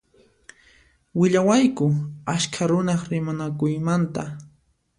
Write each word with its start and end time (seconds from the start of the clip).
Willawayku 1.19 1.87
askha 2.35 2.63
runaq 2.71 3.01
rimanakuymanta. 3.11 4.23